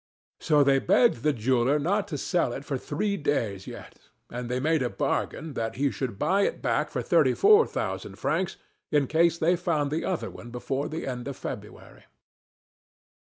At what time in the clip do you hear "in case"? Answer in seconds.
8.89-9.37